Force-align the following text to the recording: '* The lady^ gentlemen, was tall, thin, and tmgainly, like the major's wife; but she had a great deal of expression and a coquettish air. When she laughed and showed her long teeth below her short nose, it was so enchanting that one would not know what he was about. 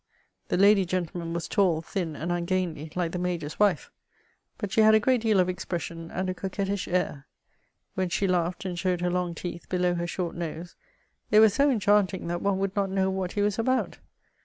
'* 0.25 0.47
The 0.47 0.57
lady^ 0.57 0.83
gentlemen, 0.83 1.31
was 1.31 1.47
tall, 1.47 1.83
thin, 1.83 2.15
and 2.15 2.31
tmgainly, 2.31 2.95
like 2.95 3.11
the 3.11 3.19
major's 3.19 3.59
wife; 3.59 3.91
but 4.57 4.71
she 4.71 4.81
had 4.81 4.95
a 4.95 4.99
great 4.99 5.21
deal 5.21 5.39
of 5.39 5.47
expression 5.47 6.09
and 6.09 6.27
a 6.27 6.33
coquettish 6.33 6.87
air. 6.87 7.27
When 7.93 8.09
she 8.09 8.25
laughed 8.25 8.65
and 8.65 8.79
showed 8.79 9.01
her 9.01 9.11
long 9.11 9.35
teeth 9.35 9.69
below 9.69 9.93
her 9.93 10.07
short 10.07 10.33
nose, 10.35 10.75
it 11.29 11.39
was 11.39 11.53
so 11.53 11.69
enchanting 11.69 12.25
that 12.29 12.41
one 12.41 12.57
would 12.57 12.75
not 12.75 12.89
know 12.89 13.11
what 13.11 13.33
he 13.33 13.43
was 13.43 13.59
about. 13.59 13.99